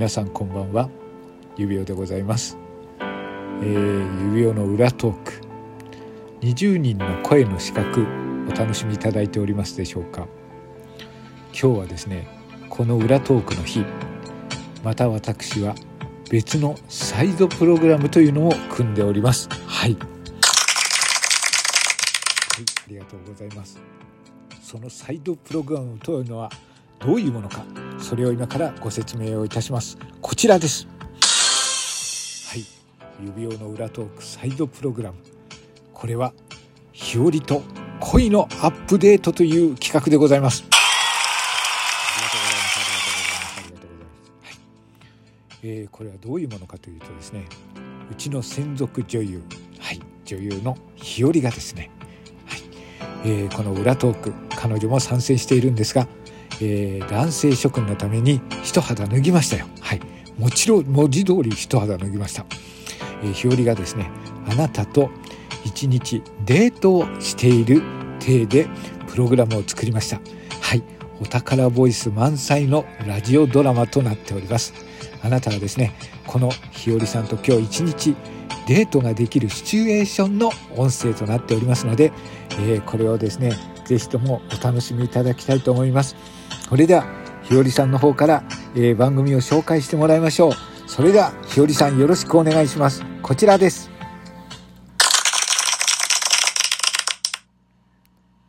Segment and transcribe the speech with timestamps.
[0.00, 0.88] 皆さんこんばんは。
[1.58, 2.56] 指輪でございます、
[2.98, 5.42] えー、指輪の裏トーク。
[6.40, 8.06] 20人の声の資格
[8.48, 10.26] お楽しみいただいておりますでしょうか。
[11.52, 12.26] 今日はですね
[12.70, 13.84] この裏トークの日。
[14.82, 15.74] また私は
[16.30, 19.50] 別のサイドプログラムというのを組んでおります。
[19.66, 20.06] はい、はい、あ
[22.88, 23.78] りがとうございます。
[24.62, 26.48] そのサイドプログラムというのは
[27.00, 27.64] どういうものか
[27.98, 29.96] それを今からご説明をいたします。
[30.20, 30.86] こちらです。
[32.48, 32.64] はい。
[33.24, 35.18] 指輪の裏トークサイドプログラム。
[35.94, 36.34] これは
[36.92, 37.62] 日和と
[38.00, 40.64] 恋のアップデートという企画でございます。
[45.62, 47.44] えー、これはどういうものかというとですね
[48.10, 49.42] うちの専属女優、
[49.78, 51.90] はい、女優の日和がですね、
[52.46, 52.60] はい。
[53.24, 56.06] えー、この裏トーク彼女も参戦しているんですが
[56.60, 59.66] えー、男性諸君のために一肌脱ぎましたよ。
[59.80, 60.00] はい。
[60.38, 62.44] もちろん文字通り一肌脱ぎました。
[63.22, 64.10] えー、日和がですね、
[64.48, 65.10] あなたと
[65.64, 67.82] 一日デートをしている
[68.20, 68.68] 体で
[69.08, 70.20] プログラムを作りました。
[70.60, 70.82] はい。
[71.20, 74.72] お宝ボイス満載のラジオドラマとなっております。
[75.22, 75.92] あなたはですね、
[76.26, 78.16] この日和さんと今日一日
[78.66, 82.12] デートができるシチュエーションの音声となっておりますので、
[82.60, 83.52] えー、これをですね、
[83.84, 86.16] ぜひともお楽しみいただきたいと思います。
[86.70, 87.04] それでは
[87.42, 88.44] ひよりさんの方から、
[88.76, 90.52] えー、番組を紹介してもらいましょう。
[90.86, 93.04] それではひよりさんよろしくお願いします。
[93.22, 93.90] こちらです。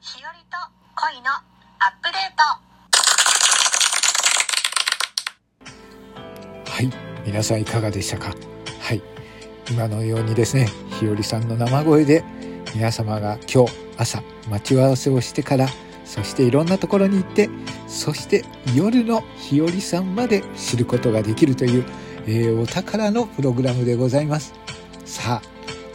[0.02, 0.58] ひよりと
[0.96, 1.40] 恋のア
[1.88, 2.30] ップデー
[6.68, 6.72] ト。
[6.72, 6.92] はい。
[7.26, 8.36] 皆さんいかがでしたか？
[8.82, 9.02] はい。
[9.72, 10.68] 今のようにですね
[11.00, 12.24] ひよりさんの生声で
[12.76, 15.68] 皆様が今日朝待ち合わせをしてから
[16.06, 17.50] そしていろんなところに行って
[17.92, 18.44] そして
[18.74, 21.86] 夜の日和さんまで知ることができるという、
[22.26, 24.54] えー、お宝のプログラムでございます。
[25.06, 25.48] さあ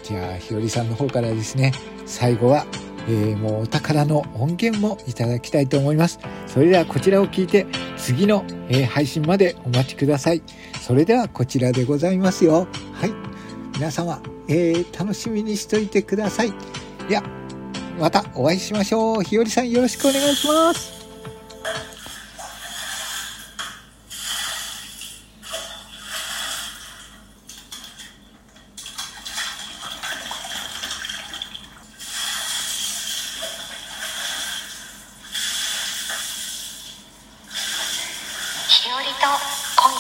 [0.05, 1.73] じゃあ日和さんの方からですね
[2.05, 2.67] 最後は、
[3.09, 6.21] えー、もうお宝の音源もいただきたいと思います。
[6.47, 10.43] それではこちらを聞いて次の、えー、配信までお待ちください。
[10.81, 12.69] それではこちらでございますよ。
[12.93, 13.13] はい。
[13.75, 16.53] 皆様、えー、楽しみにしといてください。
[17.09, 17.23] では
[17.99, 19.23] またお会いしましょう。
[19.23, 20.95] ひよりさんよろしくお願いします。
[38.69, 39.33] 日和と恋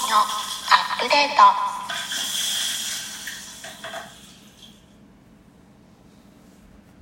[0.08, 1.65] のアップデート